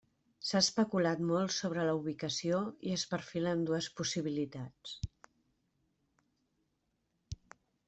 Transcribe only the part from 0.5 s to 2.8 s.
S'ha especulat molt sobre la ubicació